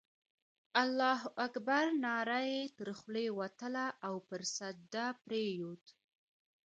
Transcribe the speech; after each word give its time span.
الله 0.81 1.19
اکبر 1.45 1.85
ناره 2.05 2.39
یې 2.51 2.61
تر 2.77 2.87
خولې 2.99 3.27
ووتله 3.31 3.85
او 4.07 4.15
پر 4.27 4.41
سجده 4.57 5.05
پرېوت. 5.23 5.85